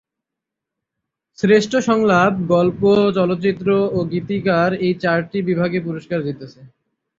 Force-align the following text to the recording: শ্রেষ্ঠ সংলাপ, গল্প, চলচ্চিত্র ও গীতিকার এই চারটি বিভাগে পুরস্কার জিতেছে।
শ্রেষ্ঠ 1.37 1.71
সংলাপ, 1.87 2.33
গল্প, 2.53 2.81
চলচ্চিত্র 3.15 3.67
ও 3.93 3.99
গীতিকার 4.11 4.69
এই 4.85 4.93
চারটি 5.03 5.39
বিভাগে 5.49 5.79
পুরস্কার 5.79 6.19
জিতেছে। 6.27 6.59